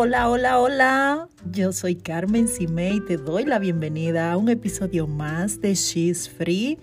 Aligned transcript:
Hola, 0.00 0.30
hola, 0.30 0.60
hola. 0.60 1.28
Yo 1.50 1.72
soy 1.72 1.96
Carmen 1.96 2.46
Simé 2.46 2.94
y 2.94 3.00
te 3.00 3.16
doy 3.16 3.44
la 3.44 3.58
bienvenida 3.58 4.30
a 4.30 4.36
un 4.36 4.48
episodio 4.48 5.08
más 5.08 5.60
de 5.60 5.74
She's 5.74 6.30
Free. 6.30 6.78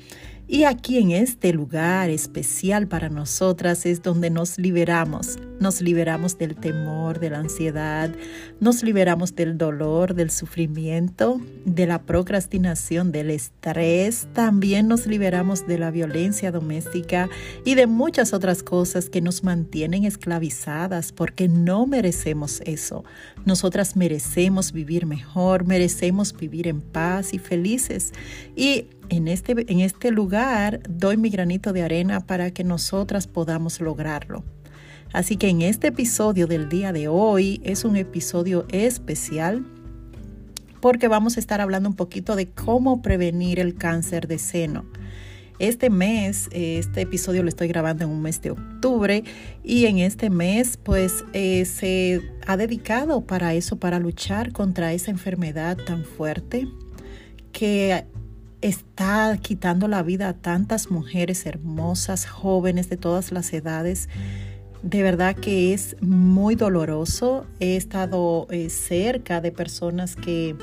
Y 0.49 0.65
aquí 0.65 0.97
en 0.97 1.11
este 1.11 1.53
lugar 1.53 2.09
especial 2.09 2.89
para 2.89 3.07
nosotras 3.07 3.85
es 3.85 4.03
donde 4.03 4.29
nos 4.29 4.57
liberamos. 4.57 5.37
Nos 5.59 5.81
liberamos 5.81 6.37
del 6.37 6.55
temor, 6.55 7.19
de 7.19 7.29
la 7.29 7.39
ansiedad, 7.39 8.09
nos 8.59 8.83
liberamos 8.83 9.35
del 9.35 9.57
dolor, 9.57 10.13
del 10.13 10.29
sufrimiento, 10.29 11.39
de 11.65 11.87
la 11.87 12.01
procrastinación, 12.03 13.11
del 13.11 13.29
estrés. 13.31 14.27
También 14.33 14.87
nos 14.87 15.07
liberamos 15.07 15.65
de 15.65 15.77
la 15.77 15.91
violencia 15.91 16.51
doméstica 16.51 17.29
y 17.63 17.75
de 17.75 17.87
muchas 17.87 18.33
otras 18.33 18.63
cosas 18.63 19.09
que 19.09 19.21
nos 19.21 19.43
mantienen 19.43 20.03
esclavizadas 20.03 21.11
porque 21.11 21.47
no 21.47 21.87
merecemos 21.87 22.61
eso. 22.65 23.05
Nosotras 23.45 23.95
merecemos 23.95 24.71
vivir 24.71 25.05
mejor, 25.05 25.65
merecemos 25.65 26.35
vivir 26.35 26.67
en 26.67 26.81
paz 26.81 27.33
y 27.33 27.39
felices. 27.39 28.11
Y 28.55 28.87
en 29.09 29.27
este, 29.27 29.53
en 29.71 29.79
este 29.79 30.11
lugar 30.11 30.81
doy 30.89 31.17
mi 31.17 31.29
granito 31.29 31.73
de 31.73 31.83
arena 31.83 32.19
para 32.21 32.51
que 32.51 32.63
nosotras 32.63 33.27
podamos 33.27 33.79
lograrlo. 33.79 34.43
Así 35.13 35.37
que 35.37 35.49
en 35.49 35.61
este 35.61 35.87
episodio 35.87 36.47
del 36.47 36.69
día 36.69 36.91
de 36.91 37.07
hoy 37.07 37.61
es 37.63 37.85
un 37.85 37.95
episodio 37.95 38.65
especial 38.69 39.65
porque 40.81 41.07
vamos 41.07 41.37
a 41.37 41.39
estar 41.39 41.61
hablando 41.61 41.89
un 41.89 41.95
poquito 41.95 42.35
de 42.35 42.49
cómo 42.49 43.01
prevenir 43.01 43.59
el 43.59 43.75
cáncer 43.75 44.27
de 44.27 44.37
seno. 44.37 44.85
Este 45.57 45.89
mes, 45.89 46.49
este 46.51 47.01
episodio 47.01 47.41
lo 47.41 47.49
estoy 47.49 47.69
grabando 47.69 48.03
en 48.03 48.09
un 48.09 48.21
mes 48.21 48.41
de 48.41 48.51
octubre 48.51 49.23
y 49.63 49.85
en 49.85 49.99
este 49.99 50.29
mes 50.29 50.77
pues 50.77 51.23
eh, 51.31 51.63
se 51.63 52.21
ha 52.45 52.57
dedicado 52.57 53.25
para 53.25 53.53
eso, 53.53 53.77
para 53.77 53.99
luchar 53.99 54.51
contra 54.51 54.91
esa 54.91 55.11
enfermedad 55.11 55.77
tan 55.77 56.03
fuerte 56.03 56.67
que 57.53 58.05
está 58.61 59.37
quitando 59.41 59.87
la 59.87 60.03
vida 60.03 60.27
a 60.27 60.33
tantas 60.33 60.91
mujeres 60.91 61.45
hermosas, 61.45 62.25
jóvenes 62.25 62.89
de 62.89 62.97
todas 62.97 63.31
las 63.31 63.53
edades. 63.53 64.09
De 64.85 65.01
verdad 65.01 65.35
que 65.35 65.73
es 65.73 65.95
muy 65.99 66.53
doloroso. 66.53 67.47
He 67.59 67.75
estado 67.75 68.45
eh, 68.51 68.69
cerca 68.69 69.41
de 69.41 69.51
personas 69.51 70.15
que, 70.15 70.55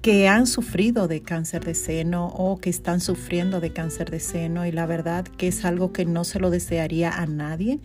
que 0.00 0.28
han 0.28 0.46
sufrido 0.46 1.06
de 1.06 1.20
cáncer 1.20 1.62
de 1.62 1.74
seno 1.74 2.28
o 2.28 2.56
que 2.56 2.70
están 2.70 3.02
sufriendo 3.02 3.60
de 3.60 3.74
cáncer 3.74 4.10
de 4.10 4.18
seno 4.18 4.64
y 4.64 4.72
la 4.72 4.86
verdad 4.86 5.26
que 5.26 5.48
es 5.48 5.66
algo 5.66 5.92
que 5.92 6.06
no 6.06 6.24
se 6.24 6.40
lo 6.40 6.48
desearía 6.48 7.10
a 7.10 7.26
nadie 7.26 7.80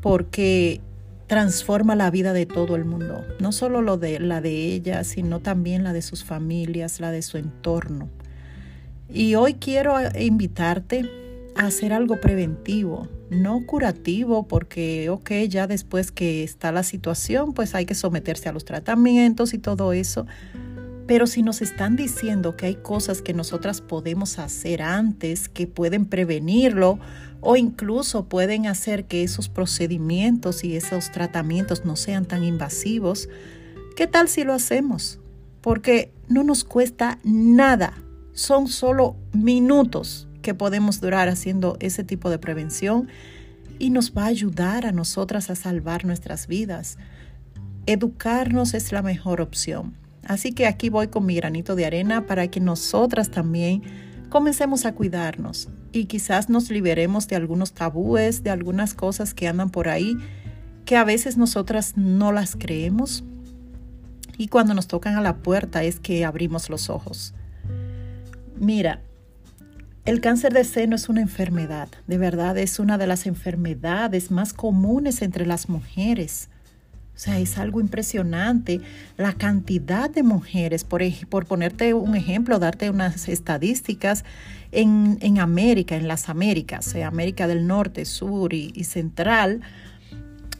porque 0.00 0.80
transforma 1.28 1.94
la 1.94 2.10
vida 2.10 2.32
de 2.32 2.44
todo 2.44 2.74
el 2.74 2.84
mundo, 2.84 3.24
no 3.38 3.52
solo 3.52 3.82
lo 3.82 3.98
de, 3.98 4.18
la 4.18 4.40
de 4.40 4.74
ella, 4.74 5.04
sino 5.04 5.38
también 5.38 5.84
la 5.84 5.92
de 5.92 6.02
sus 6.02 6.24
familias, 6.24 6.98
la 6.98 7.12
de 7.12 7.22
su 7.22 7.38
entorno. 7.38 8.08
Y 9.08 9.36
hoy 9.36 9.54
quiero 9.54 9.94
invitarte 10.18 11.08
a 11.54 11.66
hacer 11.66 11.92
algo 11.92 12.20
preventivo, 12.20 13.08
no 13.34 13.66
curativo, 13.66 14.48
porque, 14.48 15.10
ok, 15.10 15.30
ya 15.48 15.66
después 15.66 16.12
que 16.12 16.42
está 16.42 16.72
la 16.72 16.82
situación, 16.82 17.52
pues 17.52 17.74
hay 17.74 17.86
que 17.86 17.94
someterse 17.94 18.48
a 18.48 18.52
los 18.52 18.64
tratamientos 18.64 19.54
y 19.54 19.58
todo 19.58 19.92
eso. 19.92 20.26
Pero 21.06 21.26
si 21.26 21.42
nos 21.42 21.60
están 21.60 21.96
diciendo 21.96 22.56
que 22.56 22.66
hay 22.66 22.74
cosas 22.76 23.20
que 23.20 23.34
nosotras 23.34 23.80
podemos 23.80 24.38
hacer 24.38 24.80
antes 24.80 25.48
que 25.48 25.66
pueden 25.66 26.06
prevenirlo 26.06 26.98
o 27.40 27.56
incluso 27.56 28.24
pueden 28.24 28.66
hacer 28.66 29.04
que 29.04 29.22
esos 29.22 29.50
procedimientos 29.50 30.64
y 30.64 30.76
esos 30.76 31.12
tratamientos 31.12 31.84
no 31.84 31.96
sean 31.96 32.24
tan 32.24 32.42
invasivos, 32.42 33.28
¿qué 33.96 34.06
tal 34.06 34.28
si 34.28 34.44
lo 34.44 34.54
hacemos? 34.54 35.20
Porque 35.60 36.10
no 36.28 36.42
nos 36.42 36.64
cuesta 36.64 37.18
nada, 37.22 37.92
son 38.32 38.66
solo 38.66 39.16
minutos 39.32 40.26
que 40.44 40.54
podemos 40.54 41.00
durar 41.00 41.28
haciendo 41.28 41.76
ese 41.80 42.04
tipo 42.04 42.30
de 42.30 42.38
prevención 42.38 43.08
y 43.80 43.90
nos 43.90 44.12
va 44.16 44.24
a 44.24 44.28
ayudar 44.28 44.86
a 44.86 44.92
nosotras 44.92 45.50
a 45.50 45.56
salvar 45.56 46.04
nuestras 46.04 46.46
vidas. 46.46 46.98
Educarnos 47.86 48.74
es 48.74 48.92
la 48.92 49.02
mejor 49.02 49.40
opción. 49.40 49.96
Así 50.24 50.52
que 50.52 50.68
aquí 50.68 50.90
voy 50.90 51.08
con 51.08 51.26
mi 51.26 51.34
granito 51.34 51.74
de 51.74 51.86
arena 51.86 52.26
para 52.26 52.46
que 52.48 52.60
nosotras 52.60 53.30
también 53.30 53.82
comencemos 54.28 54.84
a 54.84 54.94
cuidarnos 54.94 55.68
y 55.92 56.04
quizás 56.04 56.48
nos 56.48 56.70
liberemos 56.70 57.26
de 57.26 57.36
algunos 57.36 57.72
tabúes, 57.72 58.42
de 58.42 58.50
algunas 58.50 58.94
cosas 58.94 59.34
que 59.34 59.48
andan 59.48 59.70
por 59.70 59.88
ahí 59.88 60.16
que 60.84 60.96
a 60.96 61.04
veces 61.04 61.36
nosotras 61.36 61.96
no 61.96 62.32
las 62.32 62.56
creemos 62.56 63.24
y 64.36 64.48
cuando 64.48 64.74
nos 64.74 64.88
tocan 64.88 65.16
a 65.16 65.22
la 65.22 65.36
puerta 65.36 65.82
es 65.82 66.00
que 66.00 66.24
abrimos 66.24 66.68
los 66.68 66.90
ojos. 66.90 67.34
Mira, 68.56 69.02
el 70.04 70.20
cáncer 70.20 70.52
de 70.52 70.64
seno 70.64 70.96
es 70.96 71.08
una 71.08 71.22
enfermedad, 71.22 71.88
de 72.06 72.18
verdad 72.18 72.58
es 72.58 72.78
una 72.78 72.98
de 72.98 73.06
las 73.06 73.26
enfermedades 73.26 74.30
más 74.30 74.52
comunes 74.52 75.22
entre 75.22 75.46
las 75.46 75.68
mujeres. 75.68 76.50
O 77.14 77.18
sea, 77.18 77.38
es 77.38 77.58
algo 77.58 77.80
impresionante 77.80 78.80
la 79.16 79.34
cantidad 79.34 80.10
de 80.10 80.24
mujeres, 80.24 80.82
por, 80.82 81.00
por 81.28 81.46
ponerte 81.46 81.94
un 81.94 82.16
ejemplo, 82.16 82.58
darte 82.58 82.90
unas 82.90 83.28
estadísticas, 83.28 84.24
en, 84.72 85.18
en 85.20 85.38
América, 85.38 85.94
en 85.94 86.08
las 86.08 86.28
Américas, 86.28 86.92
en 86.96 87.04
América 87.04 87.46
del 87.46 87.66
Norte, 87.66 88.04
Sur 88.04 88.52
y, 88.52 88.84
Central, 88.84 89.60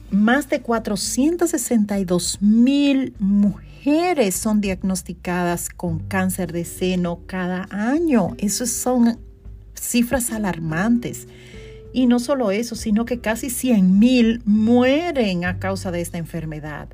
más 0.09 0.49
de 0.49 0.61
462 0.61 2.41
mil 2.41 3.13
mujeres 3.19 4.35
son 4.35 4.61
diagnosticadas 4.61 5.69
con 5.69 5.99
cáncer 5.99 6.53
de 6.53 6.63
seno 6.63 7.19
cada 7.27 7.67
año. 7.69 8.35
Esas 8.37 8.69
son 8.69 9.19
cifras 9.85 10.31
alarmantes. 10.31 11.27
Y 11.93 12.07
no 12.07 12.19
solo 12.19 12.51
eso, 12.51 12.75
sino 12.75 13.05
que 13.05 13.19
casi 13.19 13.49
100 13.49 13.99
mil 13.99 14.41
mueren 14.45 15.45
a 15.45 15.59
causa 15.59 15.91
de 15.91 16.01
esta 16.01 16.17
enfermedad. 16.17 16.89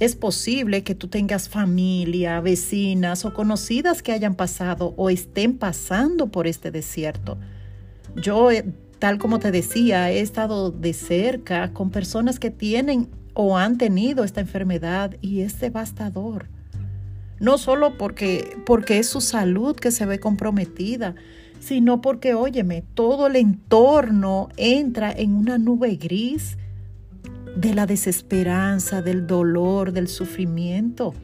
Es 0.00 0.16
posible 0.16 0.82
que 0.82 0.94
tú 0.94 1.08
tengas 1.08 1.48
familia, 1.48 2.40
vecinas 2.40 3.24
o 3.24 3.32
conocidas 3.32 4.02
que 4.02 4.12
hayan 4.12 4.34
pasado 4.34 4.92
o 4.96 5.08
estén 5.08 5.56
pasando 5.56 6.26
por 6.26 6.46
este 6.46 6.70
desierto. 6.70 7.38
Yo, 8.16 8.50
eh, 8.50 8.64
tal 8.98 9.18
como 9.18 9.38
te 9.38 9.52
decía, 9.52 10.10
he 10.10 10.20
estado 10.20 10.70
de 10.70 10.92
cerca 10.92 11.72
con 11.72 11.90
personas 11.90 12.40
que 12.40 12.50
tienen 12.50 13.08
o 13.34 13.56
han 13.56 13.78
tenido 13.78 14.24
esta 14.24 14.40
enfermedad 14.40 15.16
y 15.20 15.42
es 15.42 15.60
devastador. 15.60 16.48
No 17.38 17.58
solo 17.58 17.96
porque, 17.98 18.56
porque 18.66 18.98
es 18.98 19.08
su 19.08 19.20
salud 19.20 19.76
que 19.76 19.90
se 19.90 20.06
ve 20.06 20.18
comprometida, 20.18 21.14
sino 21.60 22.00
porque, 22.00 22.34
óyeme, 22.34 22.82
todo 22.94 23.26
el 23.26 23.36
entorno 23.36 24.48
entra 24.56 25.12
en 25.12 25.34
una 25.34 25.58
nube 25.58 25.96
gris 25.96 26.58
de 27.56 27.74
la 27.74 27.86
desesperanza, 27.86 29.02
del 29.02 29.26
dolor, 29.26 29.92
del 29.92 30.08
sufrimiento, 30.08 31.14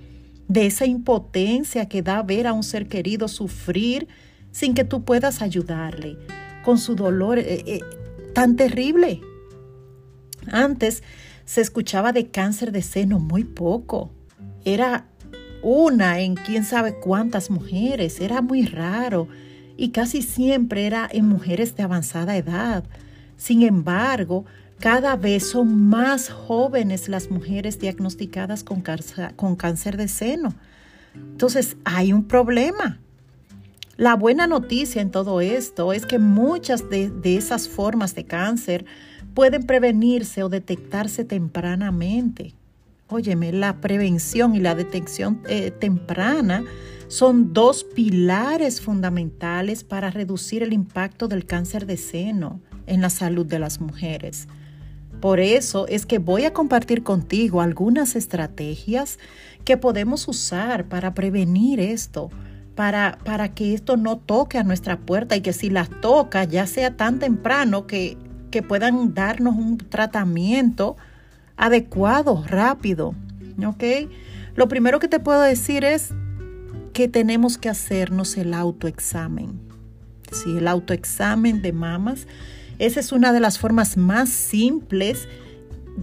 de 0.48 0.66
esa 0.66 0.86
impotencia 0.86 1.88
que 1.88 2.02
da 2.02 2.22
ver 2.22 2.46
a 2.46 2.52
un 2.52 2.62
ser 2.62 2.88
querido 2.88 3.28
sufrir 3.28 4.08
sin 4.52 4.74
que 4.74 4.84
tú 4.84 5.04
puedas 5.04 5.42
ayudarle 5.42 6.16
con 6.64 6.78
su 6.78 6.94
dolor 6.94 7.38
eh, 7.38 7.62
eh, 7.66 7.80
tan 8.34 8.56
terrible. 8.56 9.20
Antes 10.50 11.02
se 11.44 11.60
escuchaba 11.60 12.12
de 12.12 12.28
cáncer 12.28 12.72
de 12.72 12.82
seno 12.82 13.18
muy 13.18 13.44
poco. 13.44 14.10
Era 14.64 15.06
una 15.62 16.20
en 16.20 16.34
quién 16.34 16.64
sabe 16.64 16.94
cuántas 16.94 17.50
mujeres, 17.50 18.20
era 18.20 18.40
muy 18.40 18.66
raro 18.66 19.28
y 19.80 19.92
casi 19.92 20.20
siempre 20.20 20.84
era 20.84 21.08
en 21.10 21.26
mujeres 21.26 21.74
de 21.74 21.82
avanzada 21.82 22.36
edad. 22.36 22.84
Sin 23.38 23.62
embargo, 23.62 24.44
cada 24.78 25.16
vez 25.16 25.48
son 25.48 25.88
más 25.88 26.28
jóvenes 26.28 27.08
las 27.08 27.30
mujeres 27.30 27.78
diagnosticadas 27.78 28.62
con 28.62 28.82
cáncer, 28.82 29.96
de 29.96 30.06
seno. 30.06 30.54
Entonces, 31.14 31.78
hay 31.84 32.12
un 32.12 32.24
problema. 32.24 32.98
La 33.96 34.16
buena 34.16 34.46
noticia 34.46 35.00
en 35.00 35.10
todo 35.10 35.40
esto 35.40 35.94
es 35.94 36.04
que 36.04 36.18
muchas 36.18 36.90
de, 36.90 37.10
esas 37.24 37.66
formas 37.66 38.14
de 38.14 38.24
cáncer 38.24 38.84
pueden 39.32 39.62
prevenirse 39.62 40.42
o 40.42 40.50
detectarse 40.50 41.24
tempranamente. 41.24 42.52
Óyeme, 43.12 43.52
la 43.52 43.80
prevención 43.80 44.54
y 44.54 44.60
la 44.60 44.76
detección 44.76 45.42
eh, 45.48 45.72
temprana 45.72 46.64
son 47.08 47.52
dos 47.52 47.82
pilares 47.82 48.80
fundamentales 48.80 49.82
para 49.82 50.12
reducir 50.12 50.62
el 50.62 50.72
impacto 50.72 51.26
del 51.26 51.44
cáncer 51.44 51.86
de 51.86 51.96
seno 51.96 52.60
en 52.86 53.00
la 53.00 53.10
salud 53.10 53.44
de 53.44 53.58
las 53.58 53.80
mujeres. 53.80 54.46
Por 55.20 55.40
eso 55.40 55.88
es 55.88 56.06
que 56.06 56.18
voy 56.20 56.44
a 56.44 56.52
compartir 56.52 57.02
contigo 57.02 57.60
algunas 57.60 58.14
estrategias 58.14 59.18
que 59.64 59.76
podemos 59.76 60.28
usar 60.28 60.84
para 60.84 61.12
prevenir 61.12 61.80
esto, 61.80 62.30
para, 62.76 63.18
para 63.24 63.52
que 63.54 63.74
esto 63.74 63.96
no 63.96 64.18
toque 64.18 64.56
a 64.56 64.62
nuestra 64.62 65.00
puerta 65.00 65.34
y 65.34 65.40
que 65.40 65.52
si 65.52 65.68
las 65.68 65.90
toca 66.00 66.44
ya 66.44 66.64
sea 66.68 66.96
tan 66.96 67.18
temprano 67.18 67.88
que, 67.88 68.16
que 68.52 68.62
puedan 68.62 69.14
darnos 69.14 69.56
un 69.56 69.78
tratamiento 69.78 70.96
adecuado, 71.60 72.42
rápido. 72.46 73.14
¿Ok? 73.64 73.84
Lo 74.56 74.66
primero 74.66 74.98
que 74.98 75.08
te 75.08 75.20
puedo 75.20 75.42
decir 75.42 75.84
es 75.84 76.10
que 76.92 77.06
tenemos 77.06 77.58
que 77.58 77.68
hacernos 77.68 78.36
el 78.36 78.54
autoexamen. 78.54 79.60
Sí, 80.32 80.56
el 80.56 80.66
autoexamen 80.66 81.60
de 81.62 81.72
mamas. 81.72 82.26
Esa 82.78 83.00
es 83.00 83.12
una 83.12 83.32
de 83.32 83.40
las 83.40 83.58
formas 83.58 83.96
más 83.96 84.30
simples 84.30 85.28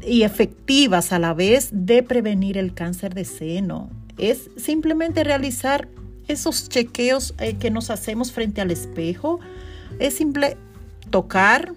y 0.05 0.21
efectivas 0.21 1.11
a 1.11 1.17
la 1.17 1.33
vez 1.33 1.69
de 1.71 2.03
prevenir 2.03 2.57
el 2.57 2.73
cáncer 2.73 3.15
de 3.15 3.25
seno. 3.25 3.89
Es 4.19 4.51
simplemente 4.57 5.23
realizar 5.23 5.87
esos 6.27 6.69
chequeos 6.69 7.33
eh, 7.39 7.55
que 7.55 7.71
nos 7.71 7.89
hacemos 7.89 8.31
frente 8.31 8.61
al 8.61 8.69
espejo. 8.69 9.39
Es 9.97 10.13
simple 10.15 10.55
tocar 11.09 11.73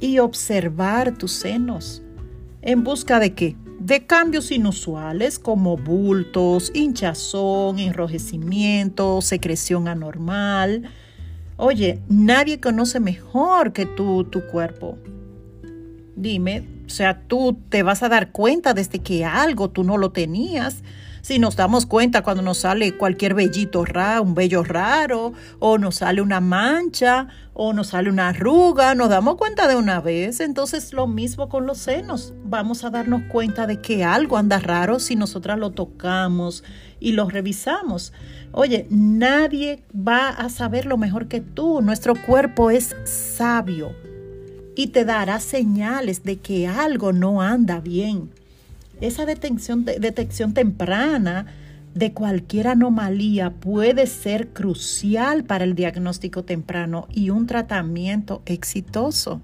y 0.00 0.18
observar 0.18 1.16
tus 1.16 1.32
senos. 1.32 2.02
¿En 2.62 2.84
busca 2.84 3.20
de 3.20 3.34
qué? 3.34 3.56
De 3.78 4.06
cambios 4.06 4.50
inusuales 4.50 5.38
como 5.38 5.76
bultos, 5.76 6.72
hinchazón, 6.74 7.78
enrojecimiento, 7.78 9.20
secreción 9.20 9.88
anormal. 9.88 10.90
Oye, 11.56 12.00
nadie 12.08 12.60
conoce 12.60 13.00
mejor 13.00 13.72
que 13.72 13.86
tú 13.86 14.24
tu 14.24 14.46
cuerpo. 14.46 14.98
Dime, 16.16 16.66
o 16.86 16.88
sea, 16.88 17.22
tú 17.26 17.58
te 17.68 17.82
vas 17.82 18.02
a 18.02 18.08
dar 18.08 18.32
cuenta 18.32 18.74
desde 18.74 19.00
que 19.00 19.24
algo 19.24 19.70
tú 19.70 19.84
no 19.84 19.98
lo 19.98 20.12
tenías 20.12 20.82
si 21.26 21.40
nos 21.40 21.56
damos 21.56 21.86
cuenta 21.86 22.22
cuando 22.22 22.40
nos 22.40 22.58
sale 22.58 22.96
cualquier 22.96 23.34
vellito 23.34 23.84
raro, 23.84 24.22
un 24.22 24.36
vello 24.36 24.62
raro, 24.62 25.32
o 25.58 25.76
nos 25.76 25.96
sale 25.96 26.22
una 26.22 26.40
mancha, 26.40 27.26
o 27.52 27.72
nos 27.72 27.88
sale 27.88 28.10
una 28.10 28.28
arruga, 28.28 28.94
nos 28.94 29.08
damos 29.08 29.34
cuenta 29.34 29.66
de 29.66 29.74
una 29.74 30.00
vez. 30.00 30.38
Entonces 30.38 30.92
lo 30.92 31.08
mismo 31.08 31.48
con 31.48 31.66
los 31.66 31.78
senos. 31.78 32.32
Vamos 32.44 32.84
a 32.84 32.90
darnos 32.90 33.22
cuenta 33.22 33.66
de 33.66 33.80
que 33.80 34.04
algo 34.04 34.36
anda 34.36 34.60
raro 34.60 35.00
si 35.00 35.16
nosotras 35.16 35.58
lo 35.58 35.70
tocamos 35.70 36.62
y 37.00 37.10
lo 37.10 37.28
revisamos. 37.28 38.12
Oye, 38.52 38.86
nadie 38.88 39.82
va 39.92 40.28
a 40.28 40.48
saber 40.48 40.86
lo 40.86 40.96
mejor 40.96 41.26
que 41.26 41.40
tú. 41.40 41.82
Nuestro 41.82 42.14
cuerpo 42.14 42.70
es 42.70 42.94
sabio 43.02 43.96
y 44.76 44.86
te 44.88 45.04
dará 45.04 45.40
señales 45.40 46.22
de 46.22 46.36
que 46.36 46.68
algo 46.68 47.12
no 47.12 47.42
anda 47.42 47.80
bien. 47.80 48.30
Esa 49.00 49.26
detección, 49.26 49.84
detección 49.84 50.54
temprana 50.54 51.46
de 51.94 52.12
cualquier 52.12 52.68
anomalía 52.68 53.50
puede 53.50 54.06
ser 54.06 54.48
crucial 54.48 55.44
para 55.44 55.64
el 55.64 55.74
diagnóstico 55.74 56.44
temprano 56.44 57.06
y 57.10 57.30
un 57.30 57.46
tratamiento 57.46 58.42
exitoso. 58.44 59.40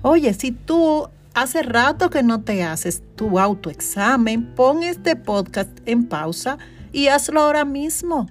Oye, 0.00 0.32
si 0.32 0.52
tú 0.52 1.08
hace 1.34 1.62
rato 1.62 2.08
que 2.08 2.22
no 2.22 2.42
te 2.42 2.62
haces 2.62 3.02
tu 3.14 3.38
autoexamen, 3.38 4.54
pon 4.54 4.82
este 4.82 5.16
podcast 5.16 5.70
en 5.84 6.06
pausa 6.06 6.56
y 6.92 7.08
hazlo 7.08 7.42
ahora 7.42 7.66
mismo. 7.66 8.28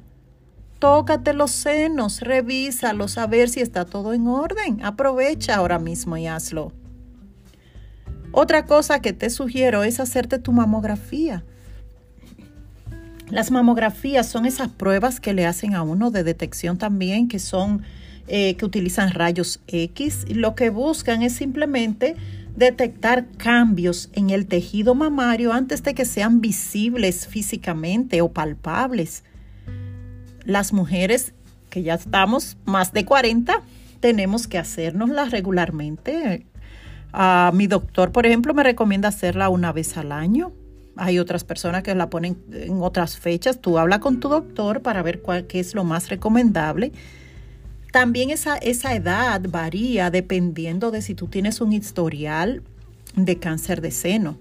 Tócate 0.79 1.33
los 1.33 1.51
senos, 1.51 2.21
revísalos 2.21 3.17
a 3.17 3.27
ver 3.27 3.49
si 3.49 3.61
está 3.61 3.85
todo 3.85 4.13
en 4.13 4.27
orden. 4.27 4.83
Aprovecha 4.83 5.55
ahora 5.55 5.77
mismo 5.79 6.17
y 6.17 6.27
hazlo. 6.27 6.71
Otra 8.37 8.65
cosa 8.65 8.99
que 8.99 9.13
te 9.13 9.29
sugiero 9.29 9.85
es 9.85 10.01
hacerte 10.01 10.39
tu 10.39 10.51
mamografía. 10.51 11.45
Las 13.29 13.49
mamografías 13.49 14.27
son 14.27 14.45
esas 14.45 14.67
pruebas 14.67 15.21
que 15.21 15.33
le 15.33 15.45
hacen 15.45 15.73
a 15.73 15.83
uno 15.83 16.11
de 16.11 16.25
detección 16.25 16.77
también, 16.77 17.29
que 17.29 17.39
son 17.39 17.83
eh, 18.27 18.55
que 18.57 18.65
utilizan 18.65 19.11
rayos 19.11 19.61
X. 19.67 20.25
Y 20.27 20.33
lo 20.33 20.53
que 20.53 20.69
buscan 20.69 21.21
es 21.21 21.31
simplemente 21.31 22.17
detectar 22.57 23.25
cambios 23.37 24.09
en 24.11 24.29
el 24.31 24.47
tejido 24.47 24.95
mamario 24.95 25.53
antes 25.53 25.81
de 25.81 25.93
que 25.93 26.03
sean 26.03 26.41
visibles 26.41 27.27
físicamente 27.29 28.21
o 28.21 28.33
palpables. 28.33 29.23
Las 30.43 30.73
mujeres 30.73 31.31
que 31.69 31.83
ya 31.83 31.93
estamos 31.93 32.57
más 32.65 32.91
de 32.91 33.05
40 33.05 33.61
tenemos 34.01 34.49
que 34.49 34.57
hacernoslas 34.57 35.31
regularmente 35.31 36.45
mi 37.53 37.67
doctor, 37.67 38.11
por 38.11 38.25
ejemplo, 38.25 38.53
me 38.53 38.63
recomienda 38.63 39.09
hacerla 39.09 39.49
una 39.49 39.71
vez 39.71 39.97
al 39.97 40.11
año. 40.11 40.51
Hay 40.97 41.19
otras 41.19 41.43
personas 41.43 41.83
que 41.83 41.93
la 41.93 42.09
ponen 42.09 42.37
en 42.51 42.81
otras 42.81 43.17
fechas. 43.17 43.59
Tú 43.59 43.77
habla 43.77 43.99
con 43.99 44.19
tu 44.19 44.29
doctor 44.29 44.81
para 44.81 45.01
ver 45.01 45.21
cuál 45.21 45.45
qué 45.45 45.59
es 45.59 45.75
lo 45.75 45.83
más 45.83 46.09
recomendable. 46.09 46.91
También 47.91 48.29
esa, 48.29 48.57
esa 48.57 48.93
edad 48.95 49.41
varía 49.49 50.09
dependiendo 50.09 50.91
de 50.91 51.01
si 51.01 51.15
tú 51.15 51.27
tienes 51.27 51.61
un 51.61 51.73
historial 51.73 52.63
de 53.15 53.39
cáncer 53.39 53.81
de 53.81 53.91
seno. 53.91 54.37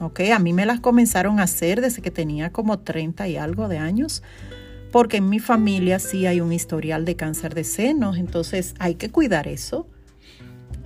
¿ok? 0.00 0.20
A 0.34 0.38
mí 0.38 0.52
me 0.52 0.66
las 0.66 0.80
comenzaron 0.80 1.40
a 1.40 1.44
hacer 1.44 1.80
desde 1.80 2.02
que 2.02 2.10
tenía 2.10 2.50
como 2.50 2.78
30 2.80 3.28
y 3.28 3.36
algo 3.36 3.68
de 3.68 3.78
años, 3.78 4.22
porque 4.92 5.18
en 5.18 5.28
mi 5.28 5.38
familia 5.38 5.98
sí 5.98 6.26
hay 6.26 6.40
un 6.40 6.52
historial 6.52 7.04
de 7.04 7.16
cáncer 7.16 7.54
de 7.54 7.64
seno, 7.64 8.14
entonces 8.14 8.74
hay 8.78 8.94
que 8.94 9.10
cuidar 9.10 9.48
eso. 9.48 9.86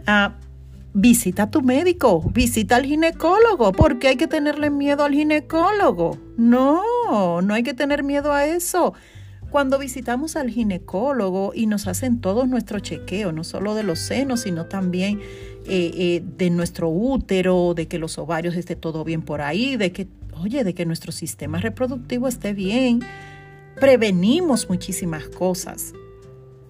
Ah, 0.06 0.34
visita 0.94 1.44
a 1.44 1.50
tu 1.50 1.62
médico, 1.62 2.23
visita 2.33 2.77
al 2.77 2.85
ginecólogo. 2.85 3.73
¿Por 3.73 3.99
qué 3.99 4.09
hay 4.09 4.17
que 4.17 4.27
tenerle 4.27 4.71
miedo 4.71 5.05
al 5.05 5.12
ginecólogo? 5.12 6.19
No, 6.37 6.83
no 7.43 7.55
hay 7.55 7.62
que 7.62 7.75
tener 7.75 8.03
miedo 8.03 8.33
a 8.33 8.47
eso. 8.47 8.94
Cuando 9.50 9.79
visitamos 9.79 10.37
al 10.37 10.50
ginecólogo 10.50 11.53
y 11.55 11.67
nos 11.67 11.87
hacen 11.87 12.21
todo 12.21 12.47
nuestro 12.47 12.81
chequeo, 12.81 13.33
no 13.33 13.44
solo 13.44 13.75
de 13.75 13.83
los 13.83 13.99
senos, 13.99 14.41
sino 14.41 14.67
también 14.67 15.21
eh, 15.67 15.91
eh, 15.94 16.23
de 16.39 16.50
nuestro 16.50 16.89
útero, 16.89 17.75
de 17.75 17.87
que 17.87 17.99
los 17.99 18.19
ovarios 18.19 18.56
esté 18.56 18.77
todo 18.77 19.05
bien 19.05 19.23
por 19.23 19.43
ahí, 19.43 19.77
de 19.77 19.93
que, 19.93 20.09
oye, 20.41 20.65
de 20.65 20.75
que 20.75 20.87
nuestro 20.87 21.12
sistema 21.12 21.59
reproductivo 21.59 22.29
esté 22.29 22.55
bien, 22.55 23.00
prevenimos 23.79 24.71
muchísimas 24.71 25.25
cosas. 25.29 25.93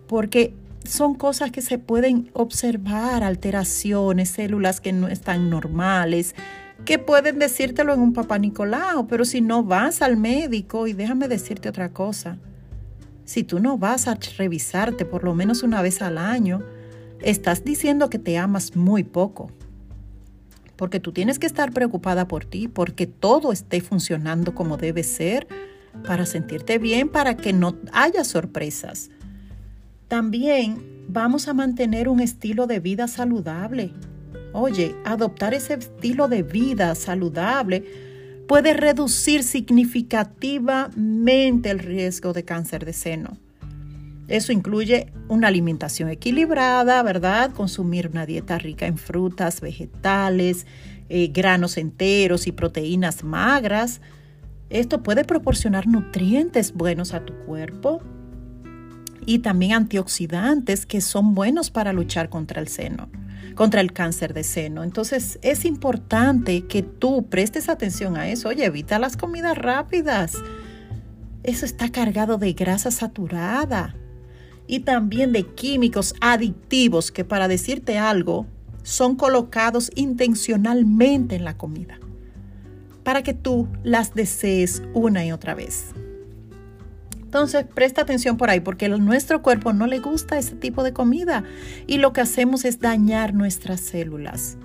Porque 0.09 0.55
son 0.85 1.15
cosas 1.15 1.51
que 1.51 1.63
se 1.63 1.79
pueden 1.79 2.31
observar, 2.33 3.23
alteraciones, 3.23 4.31
células 4.31 4.81
que 4.81 4.93
no 4.93 5.09
están 5.09 5.51
normales, 5.51 6.35
que 6.85 6.99
pueden 6.99 7.39
decírtelo 7.39 7.95
en 7.95 8.01
un 8.01 8.13
papá 8.13 8.39
Nicolau, 8.39 9.07
pero 9.07 9.25
si 9.25 9.41
no 9.41 9.63
vas 9.63 10.03
al 10.03 10.17
médico, 10.17 10.87
y 10.87 10.93
déjame 10.93 11.29
decirte 11.29 11.69
otra 11.69 11.91
cosa, 11.91 12.39
si 13.25 13.45
tú 13.45 13.61
no 13.61 13.79
vas 13.79 14.09
a 14.09 14.19
revisarte 14.37 15.05
por 15.05 15.25
lo 15.25 15.35
menos 15.35 15.63
una 15.63 15.81
vez 15.81 16.03
al 16.03 16.19
año, 16.19 16.63
estás 17.21 17.65
diciendo 17.65 18.11
que 18.11 18.19
te 18.19 18.37
amas 18.37 18.77
muy 18.77 19.05
poco. 19.05 19.51
Porque 20.77 20.99
tú 20.99 21.13
tienes 21.13 21.39
que 21.39 21.47
estar 21.47 21.73
preocupada 21.73 22.27
por 22.27 22.45
ti, 22.45 22.67
porque 22.67 23.07
todo 23.07 23.53
esté 23.53 23.81
funcionando 23.81 24.55
como 24.55 24.77
debe 24.77 25.05
ser, 25.05 25.47
para 26.07 26.27
sentirte 26.27 26.79
bien, 26.79 27.09
para 27.09 27.37
que 27.37 27.53
no 27.53 27.77
haya 27.93 28.25
sorpresas. 28.25 29.11
También 30.13 30.77
vamos 31.09 31.49
a 31.49 31.55
mantener 31.55 32.07
un 32.07 32.21
estilo 32.21 32.67
de 32.67 32.81
vida 32.81 33.09
saludable. 33.09 33.93
Oye, 34.53 34.95
adoptar 35.07 35.55
ese 35.55 35.73
estilo 35.73 36.29
de 36.29 36.43
vida 36.43 36.95
saludable 36.95 37.83
puede 38.47 38.75
reducir 38.75 39.43
significativamente 39.43 41.71
el 41.71 41.79
riesgo 41.79 42.35
de 42.35 42.45
cáncer 42.45 42.85
de 42.85 42.93
seno. 42.93 43.39
Eso 44.29 44.53
incluye 44.53 45.11
una 45.29 45.49
alimentación 45.49 46.11
equilibrada, 46.11 47.03
¿verdad? 47.03 47.53
Consumir 47.53 48.09
una 48.09 48.27
dieta 48.27 48.59
rica 48.59 48.87
en 48.87 48.99
frutas, 48.99 49.63
vegetales, 49.63 50.67
eh, 51.09 51.29
granos 51.29 51.79
enteros 51.79 52.47
y 52.47 52.53
proteínas 52.53 53.25
magras. 53.25 54.03
Esto 54.69 55.03
puede 55.03 55.25
proporcionar 55.25 55.87
nutrientes 55.87 56.75
buenos 56.75 57.15
a 57.15 57.25
tu 57.25 57.33
cuerpo 57.47 58.03
y 59.27 59.41
también 59.41 59.73
antioxidantes 59.73 60.87
que 60.87 61.01
son 61.01 61.35
buenos 61.35 61.71
para 61.71 61.93
luchar 61.93 62.29
contra 62.29 62.61
el 62.61 62.69
seno, 62.69 63.09
contra 63.55 63.81
el 63.81 63.93
cáncer 63.93 64.35
de 64.35 64.45
seno. 64.45 64.83
Entonces 64.83 65.39
es 65.43 65.65
importante 65.65 66.67
que 66.67 66.83
tú 66.83 67.27
prestes 67.29 67.69
atención 67.69 68.17
a 68.17 68.29
eso. 68.29 68.49
Oye, 68.49 68.65
evita 68.65 68.99
las 68.99 69.17
comidas 69.17 69.57
rápidas. 69.57 70.35
Eso 71.43 71.65
está 71.67 71.91
cargado 71.91 72.39
de 72.39 72.53
grasa 72.53 72.91
saturada 72.91 73.95
y 74.67 74.81
también 74.81 75.33
de 75.33 75.45
químicos 75.45 76.15
adictivos 76.21 77.11
que 77.11 77.25
para 77.25 77.49
decirte 77.49 77.99
algo 77.99 78.47
son 78.83 79.17
colocados 79.17 79.91
intencionalmente 79.95 81.37
en 81.37 81.45
la 81.45 81.57
comida 81.57 81.99
para 83.05 83.23
que 83.23 83.35
tú 83.35 83.69
las 83.83 84.15
desees 84.15 84.83
una 84.95 85.25
y 85.25 85.33
otra 85.33 85.55
vez. 85.55 85.93
Entonces, 87.33 87.65
presta 87.65 88.03
atención 88.03 88.37
por 88.37 88.51
ahí 88.51 88.61
porque 88.61 88.91
nuestro 88.91 89.41
cuerpo 89.41 89.73
no 89.73 89.87
le 89.87 90.01
gusta 90.01 90.37
ese 90.37 90.55
tipo 90.55 90.83
de 90.83 90.93
comida 90.93 91.45
y 91.87 91.97
lo 91.97 92.13
que 92.13 92.21
hacemos 92.21 92.67
es 92.67 92.79
dañar 92.79 93.33
nuestras 93.33 93.81
células. 93.81 94.59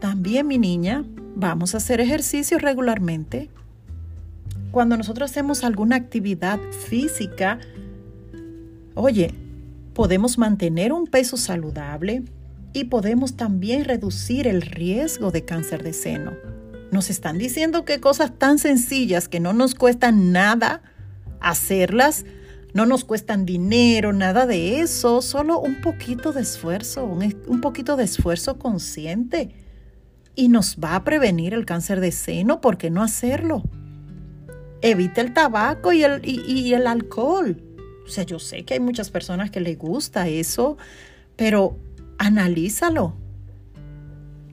También, 0.00 0.48
mi 0.48 0.58
niña, 0.58 1.04
vamos 1.36 1.72
a 1.72 1.76
hacer 1.76 2.00
ejercicio 2.00 2.58
regularmente. 2.58 3.48
Cuando 4.72 4.96
nosotros 4.96 5.30
hacemos 5.30 5.62
alguna 5.62 5.94
actividad 5.94 6.58
física, 6.88 7.60
oye, 8.96 9.32
podemos 9.94 10.38
mantener 10.38 10.92
un 10.92 11.06
peso 11.06 11.36
saludable 11.36 12.24
y 12.72 12.86
podemos 12.86 13.36
también 13.36 13.84
reducir 13.84 14.48
el 14.48 14.62
riesgo 14.62 15.30
de 15.30 15.44
cáncer 15.44 15.84
de 15.84 15.92
seno. 15.92 16.32
Nos 16.90 17.08
están 17.08 17.38
diciendo 17.38 17.84
que 17.84 18.00
cosas 18.00 18.36
tan 18.36 18.58
sencillas 18.58 19.28
que 19.28 19.38
no 19.38 19.52
nos 19.52 19.76
cuestan 19.76 20.32
nada 20.32 20.82
hacerlas, 21.40 22.24
no 22.74 22.86
nos 22.86 23.04
cuestan 23.04 23.46
dinero, 23.46 24.12
nada 24.12 24.46
de 24.46 24.80
eso, 24.80 25.22
solo 25.22 25.58
un 25.58 25.80
poquito 25.80 26.32
de 26.32 26.42
esfuerzo, 26.42 27.06
un, 27.06 27.60
poquito 27.60 27.96
de 27.96 28.04
esfuerzo 28.04 28.58
consciente. 28.58 29.54
Y 30.34 30.48
nos 30.48 30.76
va 30.76 30.96
a 30.96 31.04
prevenir 31.04 31.54
el 31.54 31.64
cáncer 31.64 32.00
de 32.00 32.12
seno, 32.12 32.60
¿por 32.60 32.76
qué 32.76 32.90
no 32.90 33.02
hacerlo? 33.02 33.62
Evita 34.82 35.22
el 35.22 35.32
tabaco 35.32 35.92
y 35.92 36.04
el, 36.04 36.86
alcohol. 36.86 37.62
O 38.04 38.08
sea, 38.08 38.24
yo 38.24 38.38
sé 38.38 38.64
que 38.64 38.74
hay 38.74 38.80
muchas 38.80 39.10
personas 39.10 39.50
que 39.50 39.60
les 39.60 39.78
gusta 39.78 40.28
eso, 40.28 40.76
pero 41.36 41.78
analízalo 42.18 43.16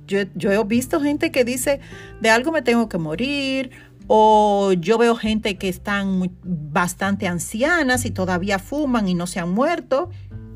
yo, 0.08 0.52
he 0.52 0.64
visto 0.66 1.02
gente 1.02 1.32
que 1.32 1.44
dice, 1.44 1.80
de 2.22 2.30
algo 2.30 2.52
me 2.52 2.62
tengo 2.62 2.90
que 2.90 2.98
morir, 2.98 3.72
o 4.08 4.74
yo 4.74 4.98
veo 4.98 5.16
gente 5.16 5.58
que 5.58 5.70
están 5.70 6.32
bastante 6.44 7.28
ancianas 7.28 8.06
y 8.06 8.12
todavía 8.12 8.60
fuman 8.60 9.08
y 9.08 9.14
no 9.14 9.28
se 9.28 9.40
han 9.40 9.52
muerto, 9.52 10.10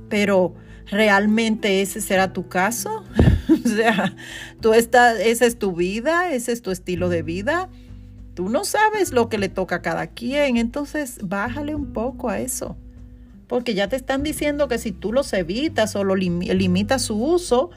pero 0.10 0.56
¿realmente 0.88 1.82
ese 1.82 2.02
será 2.02 2.34
tu 2.34 2.48
caso? 2.48 3.04
o 3.66 3.68
sea, 3.68 4.16
tú 4.62 4.74
estás, 4.74 5.20
esa 5.20 5.46
es 5.46 5.58
tu 5.58 5.74
vida, 5.74 6.32
ese 6.32 6.52
es 6.52 6.62
tu 6.62 6.72
estilo 6.72 7.10
de 7.10 7.24
vida. 7.24 7.70
Tú 8.34 8.50
no 8.50 8.66
sabes 8.66 9.14
lo 9.14 9.30
que 9.30 9.38
le 9.38 9.50
toca 9.50 9.78
a 9.78 9.82
cada 9.82 10.08
quien, 10.08 10.58
entonces 10.58 11.18
bájale 11.24 11.74
un 11.74 11.94
poco 11.94 12.30
a 12.30 12.40
eso. 12.40 12.78
Porque 13.48 13.74
ya 13.74 13.88
te 13.88 13.96
están 13.96 14.24
diciendo 14.24 14.68
que 14.68 14.78
si 14.78 14.92
tú 14.92 15.14
los 15.14 15.32
evitas 15.34 15.96
o 15.96 16.04
lo 16.04 16.16
limitas 16.16 17.02
su 17.02 17.16
uso, 17.16 17.72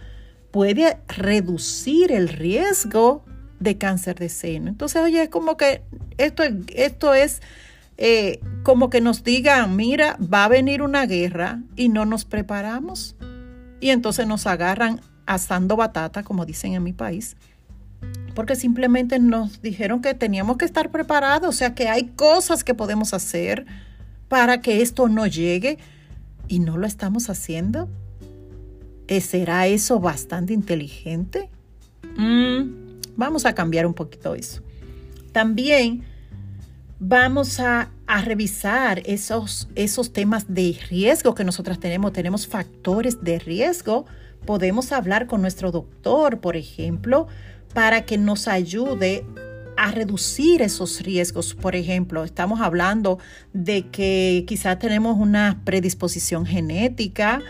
puede 0.50 0.98
reducir 1.06 2.10
el 2.10 2.28
riesgo 2.28 3.24
de 3.60 3.78
cáncer 3.78 4.18
de 4.18 4.28
seno. 4.28 4.68
Entonces, 4.68 5.00
oye, 5.02 5.22
es 5.22 5.28
como 5.28 5.56
que 5.56 5.82
esto, 6.18 6.42
esto 6.74 7.14
es 7.14 7.40
eh, 7.98 8.40
como 8.62 8.88
que 8.88 9.02
nos 9.02 9.22
digan, 9.22 9.76
mira, 9.76 10.16
va 10.20 10.46
a 10.46 10.48
venir 10.48 10.82
una 10.82 11.06
guerra 11.06 11.60
y 11.76 11.90
no 11.90 12.06
nos 12.06 12.24
preparamos. 12.24 13.14
Y 13.80 13.90
entonces 13.90 14.26
nos 14.26 14.46
agarran 14.46 15.00
asando 15.26 15.76
batata, 15.76 16.22
como 16.22 16.46
dicen 16.46 16.72
en 16.72 16.82
mi 16.82 16.92
país, 16.92 17.36
porque 18.34 18.56
simplemente 18.56 19.18
nos 19.18 19.60
dijeron 19.62 20.00
que 20.00 20.14
teníamos 20.14 20.56
que 20.56 20.64
estar 20.64 20.90
preparados, 20.90 21.48
o 21.48 21.52
sea 21.56 21.74
que 21.74 21.88
hay 21.88 22.04
cosas 22.08 22.64
que 22.64 22.74
podemos 22.74 23.14
hacer 23.14 23.66
para 24.28 24.60
que 24.60 24.80
esto 24.80 25.08
no 25.08 25.26
llegue 25.26 25.78
y 26.48 26.60
no 26.60 26.78
lo 26.78 26.86
estamos 26.86 27.28
haciendo. 27.28 27.88
Eh, 29.08 29.20
¿Será 29.20 29.66
eso 29.66 30.00
bastante 30.00 30.52
inteligente? 30.52 31.50
Mm, 32.16 32.79
vamos 33.16 33.46
a 33.46 33.54
cambiar 33.54 33.86
un 33.86 33.94
poquito 33.94 34.34
eso. 34.34 34.62
También 35.32 36.04
vamos 36.98 37.60
a, 37.60 37.90
revisar 38.24 39.02
esos, 39.06 39.68
esos 39.76 40.12
temas 40.12 40.52
de 40.52 40.76
riesgo 40.88 41.34
que 41.34 41.44
nosotras 41.44 41.78
tenemos. 41.78 42.12
Tenemos 42.12 42.48
factores 42.48 43.22
de 43.22 43.38
riesgo. 43.38 44.04
Podemos 44.44 44.90
hablar 44.90 45.28
con 45.28 45.40
nuestro 45.42 45.70
doctor, 45.70 46.40
por 46.40 46.56
ejemplo, 46.56 47.28
para 47.72 48.04
que 48.04 48.18
nos 48.18 48.48
ayude 48.48 49.24
a 49.76 49.92
reducir 49.92 50.60
esos 50.60 51.00
riesgos. 51.00 51.54
Por 51.54 51.76
ejemplo, 51.76 52.24
estamos 52.24 52.60
hablando 52.60 53.18
de 53.52 53.88
que 53.90 54.44
quizás 54.46 54.78
tenemos 54.78 55.16
una 55.16 55.62
predisposición 55.64 56.44
genética 56.44 57.40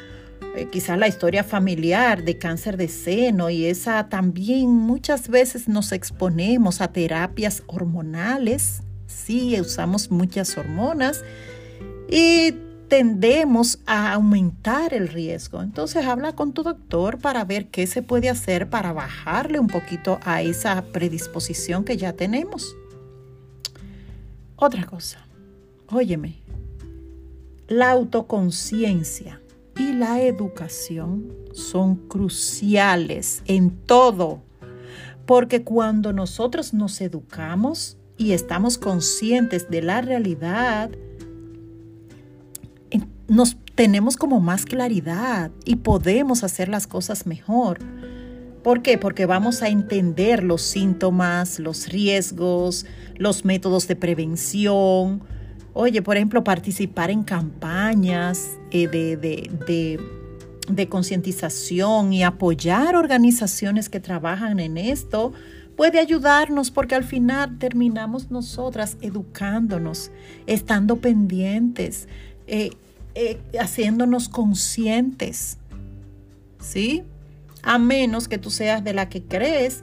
eh, 0.57 0.69
quizás 0.71 0.99
la 0.99 1.09
historia 1.09 1.45
familiar 1.45 2.25
de 2.25 2.39
cáncer 2.39 2.77
de 2.77 2.89
seno 2.89 3.51
y 3.51 3.67
esa 3.67 4.09
también 4.09 4.69
muchas 4.71 5.29
veces 5.29 5.69
nos 5.69 5.93
exponemos 5.93 6.81
a 6.81 6.89
terapias 6.89 7.63
hormonales, 7.67 8.83
sí, 9.07 9.61
usamos 9.61 10.11
muchas 10.11 10.57
hormonas 10.59 11.23
y 12.11 12.53
tendemos 12.89 13.79
a 13.87 14.13
aumentar 14.13 14.93
el 14.93 15.09
riesgo. 15.09 15.63
Entonces 15.63 16.05
habla 16.05 16.35
con 16.35 16.53
tu 16.53 16.65
doctor 16.65 17.19
para 17.19 17.45
ver 17.45 17.69
qué 17.69 17.87
se 17.87 18.03
puede 18.03 18.29
hacer 18.29 18.69
para 18.69 18.93
bajarle 18.93 19.61
un 19.61 19.69
poquito 19.69 20.19
a 20.25 20.43
esa 20.43 20.83
predisposición 20.83 21.85
que 21.85 21.97
ya 21.97 22.13
tenemos. 22.13 22.77
Otra 24.57 24.85
cosa, 24.85 25.25
óyeme, 25.89 26.35
la 27.69 27.93
autoconciencia 27.93 29.41
y 29.81 29.95
la 29.95 30.21
educación 30.21 31.33
son 31.55 31.97
cruciales 31.97 33.43
en 33.47 33.71
todo, 33.71 34.43
porque 35.25 35.63
cuando 35.63 36.13
nosotros 36.13 36.75
nos 36.75 37.01
educamos 37.01 37.97
y 38.19 38.33
estamos 38.33 38.77
conscientes 38.77 39.71
de 39.71 39.81
la 39.81 40.03
realidad, 40.03 40.91
nos 43.27 43.57
tenemos 43.75 44.19
como 44.19 44.41
más 44.41 44.67
claridad 44.67 45.51
y 45.65 45.77
podemos 45.77 46.45
hacer 46.45 46.69
las 46.69 46.87
cosas 46.87 47.27
mejor. 47.27 47.79
¿Por 48.63 48.83
qué? 48.83 48.99
Porque 48.99 49.25
vamos 49.25 49.63
a 49.63 49.69
entender 49.69 50.45
los 50.45 50.61
síntomas, 50.61 51.59
los 51.59 51.89
riesgos, 51.89 52.85
los 53.17 53.47
métodos 53.47 53.89
de 53.89 53.97
prevención, 53.97 55.23
Oye, 55.73 56.03
por 56.03 56.17
ejemplo, 56.17 56.43
participar 56.43 57.11
en 57.11 57.23
campañas 57.23 58.59
eh, 58.73 58.89
de, 58.89 60.89
concientización 60.89 62.13
y 62.13 62.25
apoyar 62.25 62.97
organizaciones 62.97 63.89
que 63.89 64.01
trabajan 64.01 64.61
en 64.61 64.79
esto 64.79 65.33
puede 65.77 65.99
ayudarnos 65.99 66.71
porque 66.71 66.95
al 66.95 67.05
final 67.05 67.59
terminamos 67.59 68.31
nosotras 68.31 68.97
educándonos, 69.01 70.11
estando 70.47 70.97
pendientes, 70.97 72.09
eh, 72.47 72.71
eh, 73.15 73.41
haciéndonos 73.59 74.29
conscientes. 74.29 75.59
¿Sí? 76.61 77.05
A 77.63 77.79
menos 77.79 78.29
que 78.29 78.39
tú 78.39 78.51
seas 78.51 78.85
de 78.85 78.93
la 78.93 79.09
que 79.09 79.23
crees 79.23 79.83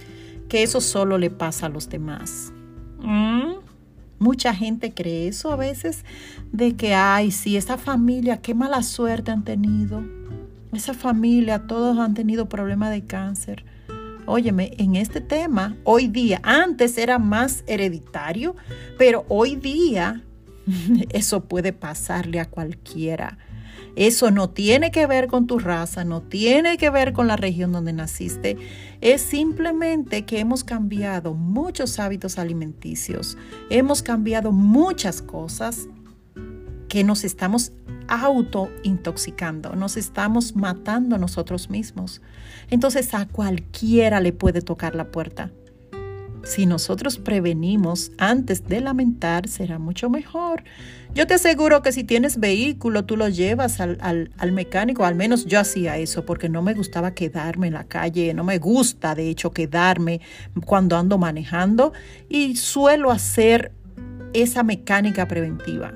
que 0.49 0.63
eso 0.63 0.81
solo 0.81 1.17
le 1.17 1.29
pasa 1.29 1.65
a 1.65 1.69
los 1.69 1.89
demás. 1.89 2.51
¿Mm? 2.99 3.66
Mucha 4.19 4.53
gente 4.53 4.93
cree 4.93 5.27
eso 5.27 5.51
a 5.51 5.55
veces 5.55 6.03
de 6.51 6.75
que, 6.75 6.95
ay, 6.95 7.31
sí, 7.31 7.57
esa 7.57 7.77
familia, 7.77 8.37
qué 8.37 8.55
mala 8.55 8.81
suerte 8.81 9.31
han 9.31 9.43
tenido. 9.43 10.03
Esa 10.73 10.93
familia, 10.93 11.67
todos 11.67 11.97
han 11.99 12.13
tenido 12.13 12.49
problemas 12.49 12.91
de 12.91 13.05
cáncer. 13.05 13.63
Óyeme, 14.25 14.73
en 14.77 14.95
este 14.95 15.21
tema, 15.21 15.77
hoy 15.83 16.07
día, 16.07 16.41
antes 16.43 16.97
era 16.97 17.19
más 17.19 17.63
hereditario, 17.67 18.55
pero 18.97 19.25
hoy 19.29 19.55
día 19.55 20.23
eso 21.09 21.45
puede 21.45 21.71
pasarle 21.73 22.39
a 22.39 22.45
cualquiera. 22.49 23.37
Eso 23.97 24.29
no 24.29 24.51
tiene 24.51 24.91
que 24.91 25.07
ver 25.07 25.25
con 25.25 25.47
tu 25.47 25.57
raza, 25.57 26.03
no 26.03 26.21
tiene 26.21 26.77
que 26.77 26.91
ver 26.91 27.13
con 27.13 27.25
la 27.25 27.35
región 27.35 27.71
donde 27.71 27.93
naciste. 27.93 28.55
Es 29.01 29.23
simplemente 29.23 30.23
que 30.23 30.39
hemos 30.39 30.63
cambiado 30.63 31.33
muchos 31.33 31.97
hábitos 31.97 32.37
alimenticios, 32.37 33.39
hemos 33.71 34.03
cambiado 34.03 34.51
muchas 34.51 35.23
cosas 35.23 35.89
que 36.89 37.03
nos 37.03 37.23
estamos 37.23 37.71
autointoxicando, 38.07 39.75
nos 39.75 39.97
estamos 39.97 40.55
matando 40.55 41.17
nosotros 41.17 41.71
mismos. 41.71 42.21
Entonces 42.69 43.15
a 43.15 43.27
cualquiera 43.27 44.19
le 44.19 44.31
puede 44.31 44.61
tocar 44.61 44.93
la 44.93 45.11
puerta. 45.11 45.51
Si 46.47 46.65
nosotros 46.65 47.17
prevenimos 47.17 48.13
antes 48.17 48.65
de 48.65 48.79
lamentar, 48.79 49.49
será 49.49 49.79
mucho 49.79 50.09
mejor. 50.09 50.63
Yo 51.13 51.27
te 51.27 51.33
aseguro 51.33 51.81
que 51.81 51.91
si 51.91 52.05
tienes 52.05 52.39
vehículo, 52.39 53.03
tú 53.03 53.17
lo 53.17 53.27
llevas 53.27 53.81
al, 53.81 53.97
al, 53.99 54.51
mecánico. 54.53 55.03
Al 55.03 55.15
menos 55.15 55.45
yo 55.45 55.59
hacía 55.59 55.97
eso 55.97 56.25
porque 56.25 56.47
no 56.47 56.61
me 56.61 56.73
gustaba 56.73 57.13
quedarme 57.13 57.67
en 57.67 57.73
la 57.73 57.83
calle. 57.83 58.33
No 58.33 58.45
me 58.45 58.59
gusta, 58.59 59.13
de 59.13 59.29
hecho, 59.29 59.51
quedarme 59.51 60.21
cuando 60.65 60.95
ando 60.95 61.17
manejando. 61.17 61.91
Y 62.29 62.55
suelo 62.55 63.11
hacer 63.11 63.73
esa 64.33 64.63
mecánica 64.63 65.27
preventiva 65.27 65.91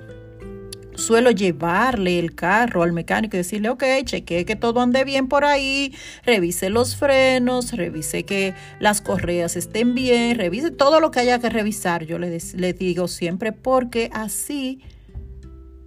suelo 0.96 1.32
llevarle 1.32 2.20
el 2.20 2.36
carro 2.36 2.84
al 2.84 2.94
mecánico 2.94 3.36
y 3.36 3.40
decirle, 3.40 3.70
ok, 3.70 3.84
cheque 4.04 4.46
que 4.46 4.56
todo 4.56 4.82
ande 4.82 5.04
bien 5.04 5.28
por 5.28 5.46
ahí, 5.46 5.94
revise 6.26 6.70
los 6.70 6.96
frenos, 6.96 7.74
revise 7.74 8.24
que 8.24 8.54
las 8.80 9.02
correas 9.02 9.56
estén 9.56 9.96
bien, 9.96 10.38
revise 10.38 10.72
todo 10.72 11.00
lo 11.00 11.12
que 11.12 11.22
haya 11.22 11.40
que 11.40 11.50
revisar, 11.50 12.06
yo 12.06 12.20
le, 12.20 12.38
le 12.56 12.74
digo 12.74 13.08
siempre, 13.08 13.52
porque 13.52 14.10
así 14.14 14.82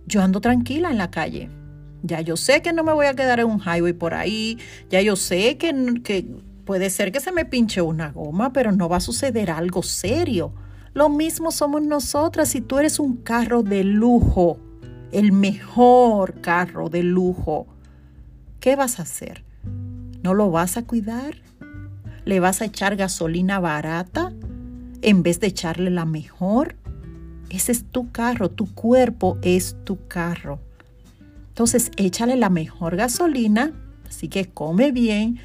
yo 0.06 0.23
ando 0.23 0.40
tranquila 0.40 0.90
en 0.90 0.99
la 0.99 1.11
calle. 1.11 1.50
Ya 2.02 2.20
yo 2.20 2.37
sé 2.37 2.61
que 2.61 2.75
no 2.75 2.84
me 2.84 2.92
voy 2.92 3.06
a 3.06 3.14
quedar 3.14 3.40
en 3.40 3.46
un 3.46 3.61
highway 3.61 3.94
por 3.94 4.12
ahí, 4.12 4.58
ya 4.90 5.00
yo 5.00 5.16
sé 5.16 5.56
que 5.56 6.26
puede 6.66 6.90
ser 6.90 7.12
que 7.12 7.20
se 7.20 7.32
me 7.32 7.46
pinche 7.46 7.80
una 7.80 8.11
goma, 8.11 8.52
pero 8.52 8.73
no 8.73 8.88
va 8.88 8.99
a 8.99 9.00
suceder 9.00 9.50
algo 9.50 9.82
serio. 9.82 10.52
Lo 10.92 11.08
mismo 11.08 11.50
somos 11.50 11.82
nosotras 11.82 12.50
si 12.50 12.61
tú 12.61 12.78
eres 12.78 12.99
un 12.99 13.16
carro 13.16 13.62
de 13.62 13.84
lujo 13.84 14.58
el 15.14 15.30
mejor 15.30 16.40
carro 16.40 16.90
de 16.90 17.04
lujo, 17.04 17.68
¿qué 18.59 18.75
vas 18.75 18.99
a 18.99 19.02
hacer? 19.02 19.44
¿No 20.23 20.35
lo 20.35 20.50
vas 20.50 20.76
a 20.76 20.83
cuidar? 20.83 21.37
¿Le 22.25 22.40
vas 22.40 22.61
a 22.61 22.64
echar 22.64 22.97
gasolina 22.97 23.61
barata 23.61 24.33
en 25.02 25.23
vez 25.23 25.38
de 25.38 25.47
echarle 25.47 25.90
la 25.90 26.04
mejor? 26.04 26.75
Ese 27.49 27.71
es 27.71 27.85
tu 27.85 28.11
carro, 28.11 28.50
tu 28.50 28.75
cuerpo 28.75 29.38
es 29.42 29.76
tu 29.85 30.09
carro. 30.09 30.59
Entonces, 31.49 31.92
échale 31.97 32.35
la 32.35 32.50
mejor 32.50 32.97
gasolina, 32.97 33.73
así 34.09 34.26
que 34.28 34.47
come 34.47 34.90
bien, 34.90 35.38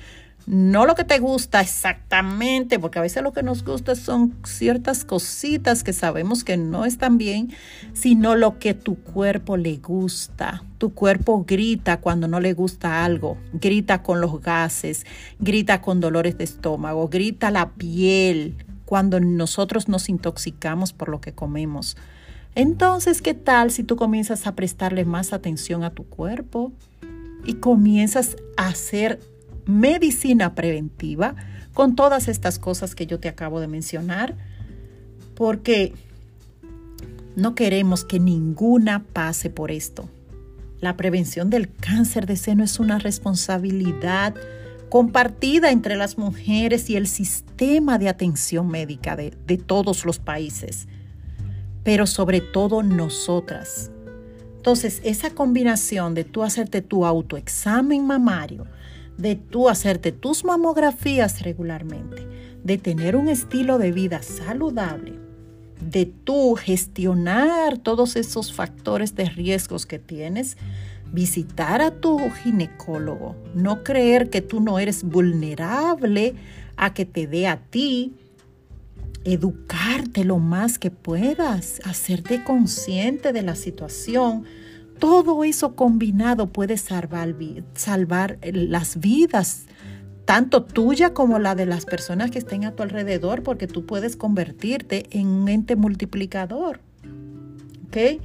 no 0.49 0.87
lo 0.87 0.95
que 0.95 1.03
te 1.03 1.19
gusta 1.19 1.61
exactamente, 1.61 2.79
porque 2.79 2.97
a 2.97 3.03
veces 3.03 3.21
lo 3.21 3.33
que 3.33 3.43
nos 3.43 3.63
gusta 3.63 3.93
son 3.93 4.35
ciertas 4.43 5.05
cositas 5.05 5.83
que 5.83 5.93
sabemos 5.93 6.43
que 6.43 6.57
no 6.57 6.85
están 6.85 7.19
bien, 7.19 7.53
sino 7.93 8.35
lo 8.35 8.57
que 8.57 8.73
tu 8.73 8.95
cuerpo 8.95 9.57
le 9.57 9.77
gusta. 9.77 10.63
Tu 10.79 10.91
cuerpo 10.91 11.45
grita 11.47 11.97
cuando 11.97 12.27
no 12.27 12.39
le 12.39 12.53
gusta 12.53 13.05
algo, 13.05 13.37
grita 13.53 14.01
con 14.01 14.21
los 14.21 14.41
gases, 14.41 15.05
grita 15.37 15.83
con 15.83 15.99
dolores 15.99 16.35
de 16.39 16.45
estómago, 16.45 17.09
grita 17.09 17.51
la 17.51 17.69
piel 17.73 18.55
cuando 18.85 19.19
nosotros 19.19 19.87
nos 19.87 20.09
intoxicamos 20.09 20.93
por 20.93 21.09
lo 21.09 21.21
que 21.21 21.33
comemos. 21.33 21.95
Entonces, 22.55 23.21
¿qué 23.21 23.35
tal 23.35 23.69
si 23.69 23.83
tú 23.83 23.97
comienzas 23.97 24.47
a 24.47 24.55
prestarle 24.55 25.05
más 25.05 25.31
atención 25.31 25.83
a 25.83 25.91
tu 25.91 26.05
cuerpo 26.05 26.71
y 27.45 27.53
comienzas 27.55 28.35
a 28.57 28.69
hacer 28.69 29.19
medicina 29.69 30.55
preventiva 30.55 31.35
con 31.73 31.95
todas 31.95 32.27
estas 32.27 32.59
cosas 32.59 32.95
que 32.95 33.07
yo 33.07 33.19
te 33.19 33.29
acabo 33.29 33.59
de 33.59 33.67
mencionar, 33.67 34.35
porque 35.35 35.93
no 37.35 37.55
queremos 37.55 38.03
que 38.03 38.19
ninguna 38.19 39.03
pase 39.03 39.49
por 39.49 39.71
esto. 39.71 40.09
La 40.81 40.97
prevención 40.97 41.49
del 41.49 41.73
cáncer 41.73 42.25
de 42.25 42.35
seno 42.35 42.63
es 42.63 42.79
una 42.79 42.99
responsabilidad 42.99 44.35
compartida 44.89 45.71
entre 45.71 45.95
las 45.95 46.17
mujeres 46.17 46.89
y 46.89 46.95
el 46.95 47.07
sistema 47.07 47.97
de 47.97 48.09
atención 48.09 48.67
médica 48.67 49.15
de, 49.15 49.31
todos 49.57 50.05
los 50.05 50.19
países, 50.19 50.87
pero 51.83 52.07
sobre 52.07 52.41
todo 52.41 52.81
nosotras. 52.81 53.91
Entonces, 54.57 54.99
esa 55.03 55.29
combinación 55.29 56.15
de 56.15 56.23
tú 56.23 56.43
hacerte 56.43 56.81
tu 56.81 57.05
autoexamen 57.05 58.05
mamario, 58.05 58.65
de 59.19 59.35
tú 59.35 59.67
hacerte 59.67 60.13
tus 60.13 60.45
mamografías 60.45 61.41
regularmente, 61.41 62.25
de 62.63 62.77
tener 62.77 63.17
un 63.17 63.27
estilo 63.27 63.77
de 63.77 63.91
vida 63.91 64.21
saludable, 64.21 65.19
de 65.81 66.05
tú 66.05 66.55
gestionar 66.55 67.77
todos 67.77 68.15
esos 68.15 68.53
factores 68.53 69.15
de 69.15 69.25
riesgos 69.25 69.85
que 69.85 69.99
tienes, 69.99 70.55
visitar 71.11 71.81
a 71.81 71.91
tu 71.91 72.17
ginecólogo, 72.43 73.35
no 73.53 73.83
creer 73.83 74.29
que 74.29 74.41
tú 74.41 74.61
no 74.61 74.79
eres 74.79 75.03
vulnerable 75.03 76.35
a 76.77 76.93
que 76.93 77.05
te 77.05 77.27
dé 77.27 77.47
a 77.47 77.57
ti, 77.57 78.13
educarte 79.25 80.23
lo 80.23 80.39
más 80.39 80.79
que 80.79 80.91
puedas, 80.91 81.81
hacerte 81.83 82.45
consciente 82.45 83.33
de 83.33 83.41
la 83.41 83.55
situación, 83.55 84.45
todo 84.99 85.43
eso 85.43 85.75
combinado 85.75 86.47
puede 86.47 86.77
salvar, 86.77 88.37
eh, 88.41 88.51
las 88.51 88.99
vidas, 88.99 89.65
tanto 90.25 90.63
tuya 90.63 91.13
como 91.13 91.39
la 91.39 91.55
de 91.55 91.65
las 91.65 91.85
personas 91.85 92.29
que 92.29 92.39
estén 92.39 92.65
a 92.65 92.75
tu 92.75 92.83
alrededor, 92.83 93.41
porque 93.41 93.65
tú 93.65 93.85
puedes 93.85 94.15
convertirte 94.15 95.05
en 95.11 95.27
un 95.27 95.49
ente 95.49 95.75
multiplicador. 95.75 96.81
¿Ok? 97.87 98.21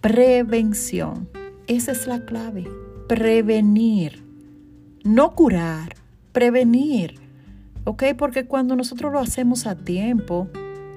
Prevención. 0.00 1.28
Esa 1.66 1.92
es 1.92 2.06
la 2.06 2.24
clave. 2.24 2.66
Prevenir. 3.06 4.24
No 5.04 5.34
curar, 5.34 5.94
prevenir. 6.32 7.20
¿Ok? 7.84 8.02
Porque 8.18 8.46
cuando 8.46 8.74
nosotros 8.74 9.12
lo 9.12 9.20
hacemos 9.20 9.66
a 9.66 9.76
tiempo, 9.76 10.48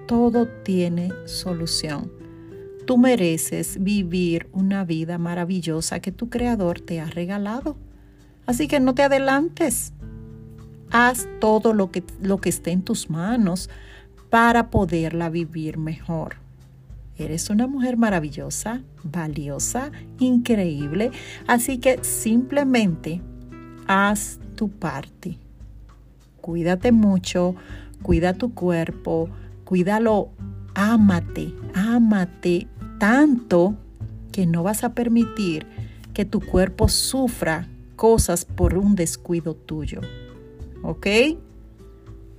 todo 0.08 0.48
tiene 0.64 1.12
solución. 1.26 2.19
Tú 2.89 2.97
mereces 2.97 3.78
vivir 3.84 4.49
una 4.52 4.84
vida 4.84 5.19
maravillosa 5.19 5.99
que 5.99 6.12
tu 6.12 6.32
Creador 6.32 6.80
te 6.82 6.99
ha 6.99 7.06
regalado. 7.06 7.78
Así 8.47 8.67
que 8.67 8.80
no 8.80 8.95
te 8.95 9.04
adelantes. 9.04 9.93
Haz 10.89 11.28
todo 11.39 11.73
lo 11.73 11.91
que, 11.91 12.04
lo 12.19 12.39
que 12.39 12.49
esté 12.49 12.71
en 12.71 12.82
tus 12.82 13.12
manos 13.12 13.69
para 14.32 14.71
poderla 14.71 15.30
vivir 15.30 15.78
mejor. 15.78 16.38
Eres 17.15 17.52
una 17.52 17.67
mujer 17.67 17.95
maravillosa, 17.95 18.82
valiosa, 19.04 19.91
increíble. 20.17 21.12
Así 21.45 21.78
que 21.78 22.04
simplemente 22.04 23.21
haz 23.86 24.39
tu 24.56 24.67
parte. 24.67 25.38
Cuídate 26.41 26.91
mucho, 26.91 27.54
cuida 28.02 28.34
tu 28.34 28.56
cuerpo, 28.56 29.30
cuídalo, 29.63 30.32
ámate, 30.73 31.54
ámate 31.75 32.67
tanto 33.00 33.76
que 34.32 34.46
no 34.46 34.64
vas 34.64 34.84
a 34.84 34.94
permitir 34.94 35.66
que 36.14 36.26
tu 36.26 36.40
cuerpo 36.40 36.88
sufra 36.88 37.68
cosas 37.96 38.46
por 38.46 38.78
un 38.78 38.96
descuido 38.96 39.56
tuyo. 39.56 40.02
¿Ok? 40.84 41.08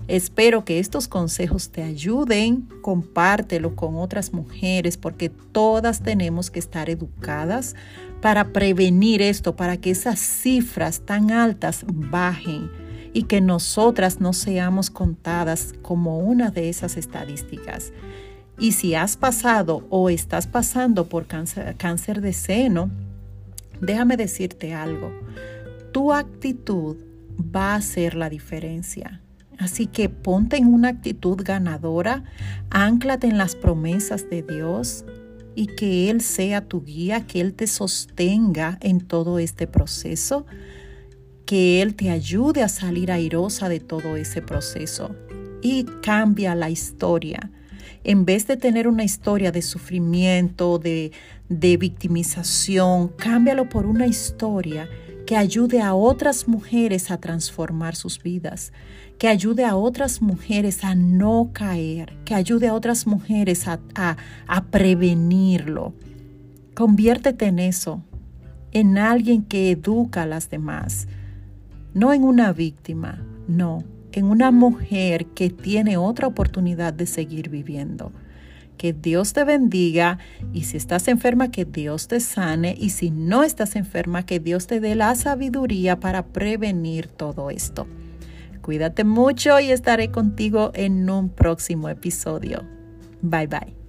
Espero 0.08 0.64
que 0.64 0.78
estos 0.78 1.06
consejos 1.06 1.70
te 1.70 1.82
ayuden, 1.82 2.68
compártelo 2.82 3.76
con 3.76 3.96
otras 3.96 4.32
mujeres 4.32 4.96
porque 4.96 5.28
todas 5.28 6.02
tenemos 6.02 6.50
que 6.50 6.58
estar 6.58 6.90
educadas 6.90 7.76
para 8.20 8.52
prevenir 8.52 9.22
esto, 9.22 9.54
para 9.54 9.76
que 9.76 9.90
esas 9.90 10.18
cifras 10.18 11.00
tan 11.00 11.30
altas 11.30 11.84
bajen 11.86 12.70
y 13.12 13.24
que 13.24 13.40
nosotras 13.40 14.20
no 14.20 14.32
seamos 14.32 14.90
contadas 14.90 15.74
como 15.82 16.18
una 16.18 16.50
de 16.50 16.68
esas 16.68 16.96
estadísticas. 16.96 17.92
Y 18.60 18.72
si 18.72 18.94
has 18.94 19.16
pasado 19.16 19.86
o 19.88 20.10
estás 20.10 20.46
pasando 20.46 21.08
por 21.08 21.26
cáncer, 21.26 22.20
de 22.20 22.32
seno, 22.34 22.90
déjame 23.80 24.18
decirte 24.18 24.74
algo. 24.74 25.10
Tu 25.92 26.12
actitud 26.12 26.98
va 27.40 27.72
a 27.72 27.76
hacer 27.76 28.14
la 28.14 28.28
diferencia. 28.28 29.22
Así 29.58 29.86
que 29.86 30.10
ponte 30.10 30.58
en 30.58 30.66
una 30.66 30.88
actitud 30.88 31.40
ganadora, 31.42 32.24
anclate 32.68 33.28
en 33.28 33.38
las 33.38 33.56
promesas 33.56 34.28
de 34.28 34.42
Dios 34.42 35.06
y 35.54 35.66
que 35.66 36.10
Él 36.10 36.20
sea 36.20 36.66
tu 36.66 36.84
guía, 36.84 37.26
que 37.26 37.40
Él 37.40 37.54
te 37.54 37.66
sostenga 37.66 38.76
en 38.82 39.00
todo 39.00 39.38
este 39.38 39.66
proceso, 39.66 40.44
que 41.46 41.80
Él 41.80 41.94
te 41.94 42.10
ayude 42.10 42.62
a 42.62 42.68
salir 42.68 43.10
airosa 43.10 43.70
de 43.70 43.80
todo 43.80 44.16
ese 44.16 44.42
proceso 44.42 45.16
y 45.62 45.84
cambia 46.02 46.54
la 46.54 46.68
historia 46.68 47.50
en 48.04 48.24
vez 48.24 48.46
de 48.46 48.56
tener 48.56 48.88
una 48.88 49.04
historia 49.04 49.52
de 49.52 49.62
sufrimiento, 49.62 50.78
de, 50.78 51.12
victimización, 51.48 53.08
cámbialo 53.08 53.68
por 53.68 53.86
una 53.86 54.06
historia 54.06 54.88
que 55.26 55.36
ayude 55.36 55.80
a 55.80 55.94
otras 55.94 56.48
mujeres 56.48 57.10
a 57.10 57.18
transformar 57.18 57.94
sus 57.94 58.22
vidas, 58.22 58.72
que 59.18 59.28
ayude 59.28 59.64
a 59.64 59.76
otras 59.76 60.22
mujeres 60.22 60.82
a 60.82 60.94
no 60.94 61.50
caer, 61.52 62.16
que 62.24 62.34
ayude 62.34 62.68
a 62.68 62.74
otras 62.74 63.06
mujeres 63.06 63.68
a, 63.68 63.78
a 64.46 64.64
prevenirlo. 64.64 65.92
Conviértete 66.74 67.46
en 67.46 67.58
eso, 67.58 68.02
en 68.72 68.96
alguien 68.96 69.42
que 69.42 69.70
educa 69.70 70.22
a 70.22 70.26
las 70.26 70.48
demás, 70.48 71.06
no 71.92 72.12
en 72.12 72.24
una 72.24 72.52
víctima, 72.52 73.22
no, 73.46 73.84
en 74.12 74.26
una 74.26 74.50
mujer 74.50 75.26
que 75.26 75.50
tiene 75.50 75.96
otra 75.96 76.26
oportunidad 76.26 76.92
de 76.92 77.06
seguir 77.06 77.48
viviendo. 77.48 78.12
Que 78.76 78.92
Dios 78.94 79.34
te 79.34 79.44
bendiga 79.44 80.18
y 80.52 80.64
si 80.64 80.78
estás 80.78 81.06
enferma, 81.08 81.50
que 81.50 81.64
Dios 81.64 82.08
te 82.08 82.18
sane 82.20 82.74
y 82.78 82.90
si 82.90 83.10
no 83.10 83.42
estás 83.42 83.76
enferma, 83.76 84.24
que 84.24 84.40
Dios 84.40 84.66
te 84.66 84.80
dé 84.80 84.94
la 84.94 85.14
sabiduría 85.14 86.00
para 86.00 86.26
prevenir 86.26 87.06
todo 87.06 87.50
esto. 87.50 87.86
Cuídate 88.62 89.04
mucho 89.04 89.60
y 89.60 89.70
estaré 89.70 90.10
contigo 90.10 90.70
en 90.74 91.08
un 91.10 91.28
próximo 91.28 91.88
episodio. 91.88 92.64
Bye 93.22 93.46
bye. 93.46 93.79